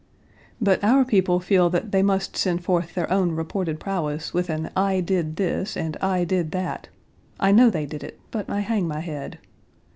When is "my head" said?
8.87-9.37